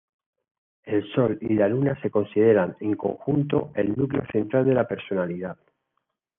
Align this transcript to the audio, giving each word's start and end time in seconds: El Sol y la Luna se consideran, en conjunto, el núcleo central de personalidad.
El 0.83 1.07
Sol 1.13 1.37
y 1.41 1.53
la 1.53 1.69
Luna 1.69 1.95
se 2.01 2.09
consideran, 2.09 2.75
en 2.79 2.95
conjunto, 2.95 3.69
el 3.75 3.95
núcleo 3.95 4.23
central 4.33 4.65
de 4.65 4.83
personalidad. 4.85 5.59